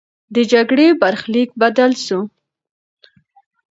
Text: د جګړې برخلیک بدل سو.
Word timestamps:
د 0.35 0.37
جګړې 0.51 0.87
برخلیک 1.01 1.49
بدل 1.61 1.91
سو. 2.05 2.19